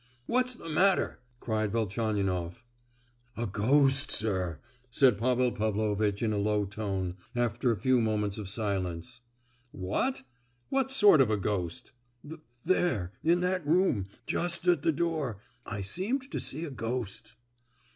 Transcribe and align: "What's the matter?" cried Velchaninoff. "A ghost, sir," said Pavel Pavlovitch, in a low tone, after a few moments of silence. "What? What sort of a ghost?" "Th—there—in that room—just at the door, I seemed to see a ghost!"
"What's 0.25 0.55
the 0.55 0.67
matter?" 0.67 1.19
cried 1.39 1.71
Velchaninoff. 1.71 2.63
"A 3.37 3.45
ghost, 3.45 4.09
sir," 4.09 4.57
said 4.89 5.15
Pavel 5.19 5.51
Pavlovitch, 5.51 6.23
in 6.23 6.33
a 6.33 6.39
low 6.39 6.65
tone, 6.65 7.17
after 7.35 7.71
a 7.71 7.77
few 7.77 8.01
moments 8.01 8.39
of 8.39 8.49
silence. 8.49 9.21
"What? 9.71 10.23
What 10.69 10.89
sort 10.89 11.21
of 11.21 11.29
a 11.29 11.37
ghost?" 11.37 11.91
"Th—there—in 12.27 13.41
that 13.41 13.63
room—just 13.67 14.65
at 14.67 14.81
the 14.81 14.91
door, 14.91 15.37
I 15.67 15.81
seemed 15.81 16.31
to 16.31 16.39
see 16.39 16.65
a 16.65 16.71
ghost!" 16.71 17.35